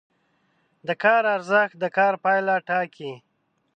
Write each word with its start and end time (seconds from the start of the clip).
د 0.87 0.89
کار 1.03 1.23
ارزښت 1.35 1.75
د 1.83 1.85
کار 1.97 2.13
پایله 2.23 2.55
ټاکي. 2.67 3.13